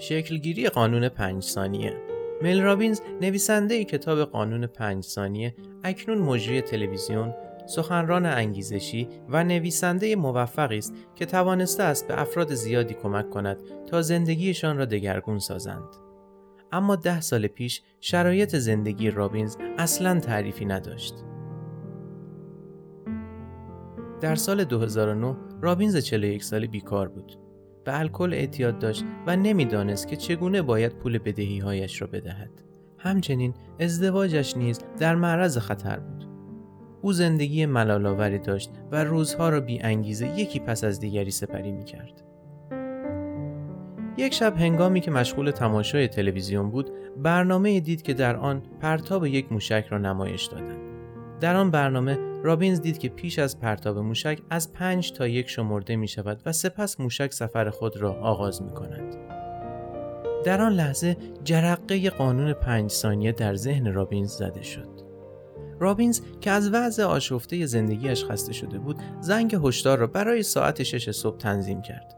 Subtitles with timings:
[0.00, 1.96] شکلگیری قانون پنج ثانیه
[2.42, 5.54] مل رابینز نویسنده کتاب قانون پنج ثانیه
[5.84, 7.34] اکنون مجری تلویزیون
[7.66, 14.02] سخنران انگیزشی و نویسنده موفقی است که توانسته است به افراد زیادی کمک کند تا
[14.02, 15.88] زندگیشان را دگرگون سازند.
[16.72, 21.14] اما ده سال پیش شرایط زندگی رابینز اصلا تعریفی نداشت.
[24.20, 27.49] در سال 2009 رابینز 41 ساله بیکار بود.
[27.90, 32.50] به الکل اعتیاد داشت و نمی‌دانست که چگونه باید پول بدهی هایش را بدهد.
[32.98, 36.28] همچنین ازدواجش نیز در معرض خطر بود.
[37.02, 41.84] او زندگی ملالاوری داشت و روزها را بی انگیزه یکی پس از دیگری سپری می
[41.84, 42.22] کرد.
[44.16, 46.90] یک شب هنگامی که مشغول تماشای تلویزیون بود
[47.22, 50.80] برنامه دید که در آن پرتاب یک موشک را نمایش دادند.
[51.40, 55.96] در آن برنامه رابینز دید که پیش از پرتاب موشک از پنج تا یک شمرده
[55.96, 59.16] می شود و سپس موشک سفر خود را آغاز می کند.
[60.44, 64.88] در آن لحظه جرقه قانون پنج ثانیه در ذهن رابینز زده شد.
[65.80, 71.10] رابینز که از وضع آشفته زندگیش خسته شده بود زنگ هشدار را برای ساعت شش
[71.10, 72.16] صبح تنظیم کرد.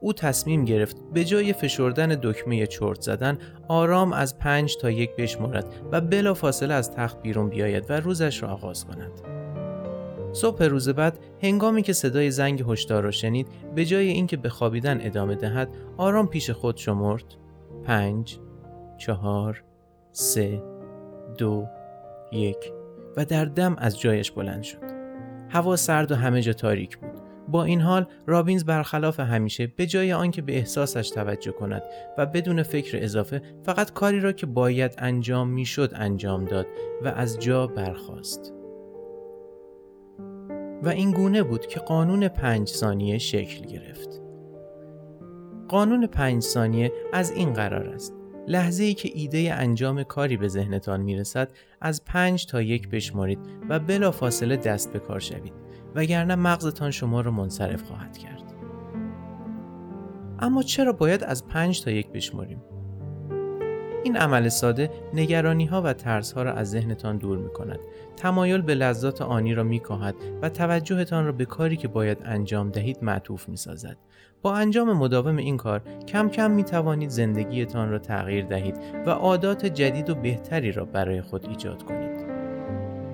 [0.00, 3.38] او تصمیم گرفت به جای فشردن دکمه چرت زدن
[3.68, 8.42] آرام از پنج تا یک بشمرد و بلا فاصله از تخت بیرون بیاید و روزش
[8.42, 9.33] را آغاز کند.
[10.34, 14.98] صبح روز بعد هنگامی که صدای زنگ هشدار را شنید به جای اینکه به خوابیدن
[15.00, 17.24] ادامه دهد آرام پیش خود شمرد.
[17.84, 18.38] پنج
[18.98, 19.64] چهار
[20.12, 20.62] سه
[21.38, 21.66] دو
[22.32, 22.72] یک
[23.16, 24.78] و در دم از جایش بلند شد.
[25.48, 27.20] هوا سرد و همه جا تاریک بود.
[27.48, 31.82] با این حال رابینز برخلاف همیشه به جای آنکه به احساسش توجه کند
[32.18, 36.66] و بدون فکر اضافه فقط کاری را که باید انجام می‌شد انجام داد
[37.04, 38.52] و از جا برخاست.
[40.84, 44.22] و این گونه بود که قانون پنج ثانیه شکل گرفت.
[45.68, 48.14] قانون پنج ثانیه از این قرار است.
[48.48, 51.48] لحظه ای که ایده انجام کاری به ذهنتان می‌رسد
[51.80, 53.38] از پنج تا یک بشمارید
[53.68, 55.52] و بلا فاصله دست به کار شوید
[55.94, 58.54] وگرنه مغزتان شما را منصرف خواهد کرد.
[60.38, 62.62] اما چرا باید از پنج تا یک بشماریم؟
[64.04, 67.78] این عمل ساده نگرانی ها و ترس ها را از ذهنتان دور می کند.
[68.16, 72.70] تمایل به لذات آنی را می کاهد و توجهتان را به کاری که باید انجام
[72.70, 73.96] دهید معطوف می سازد.
[74.42, 78.76] با انجام مداوم این کار کم کم می توانید زندگیتان را تغییر دهید
[79.06, 82.24] و عادات جدید و بهتری را برای خود ایجاد کنید.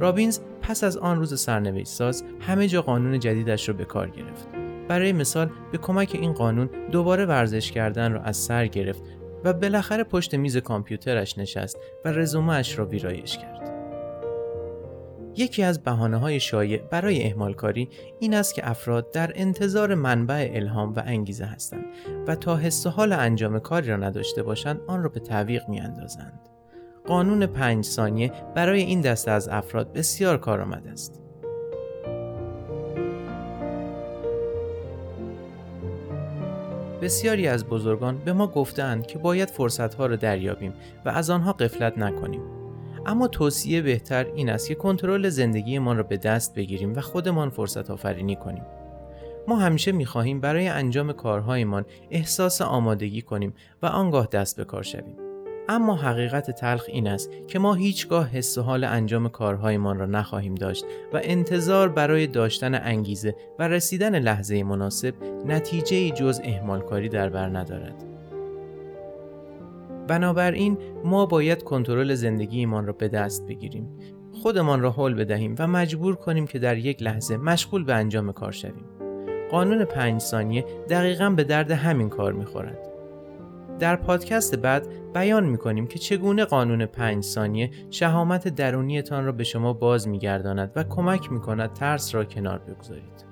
[0.00, 4.48] رابینز پس از آن روز سرنوشت ساز همه جا قانون جدیدش را به کار گرفت.
[4.88, 9.02] برای مثال به کمک این قانون دوباره ورزش کردن را از سر گرفت
[9.44, 13.60] و بالاخره پشت میز کامپیوترش نشست و رزومهش را ویرایش کرد.
[15.36, 17.88] یکی از بحانه های شایع برای اهمال کاری
[18.20, 21.84] این است که افراد در انتظار منبع الهام و انگیزه هستند
[22.26, 26.40] و تا حس حال انجام کاری را نداشته باشند آن را به تعویق می اندازند.
[27.06, 31.20] قانون پنج ثانیه برای این دسته از افراد بسیار کارآمد است.
[37.02, 40.74] بسیاری از بزرگان به ما گفتند که باید فرصتها را دریابیم
[41.04, 42.42] و از آنها قفلت نکنیم.
[43.06, 47.90] اما توصیه بهتر این است که کنترل زندگیمان را به دست بگیریم و خودمان فرصت
[47.90, 48.62] آفرینی کنیم.
[49.48, 55.29] ما همیشه می‌خواهیم برای انجام کارهایمان احساس آمادگی کنیم و آنگاه دست به کار شویم.
[55.70, 60.54] اما حقیقت تلخ این است که ما هیچگاه حس و حال انجام کارهایمان را نخواهیم
[60.54, 65.14] داشت و انتظار برای داشتن انگیزه و رسیدن لحظه مناسب
[65.46, 68.04] نتیجه جز اهمالکاری در بر ندارد.
[70.08, 73.88] بنابراین ما باید کنترل زندگیمان را به دست بگیریم.
[74.42, 78.52] خودمان را حل بدهیم و مجبور کنیم که در یک لحظه مشغول به انجام کار
[78.52, 78.84] شویم.
[79.50, 82.99] قانون پنج ثانیه دقیقا به درد همین کار می‌خورد.
[83.80, 89.72] در پادکست بعد بیان می‌کنیم که چگونه قانون پنج ثانیه شهامت درونیتان را به شما
[89.72, 93.29] باز میگرداند و کمک می‌کند ترس را کنار بگذارید.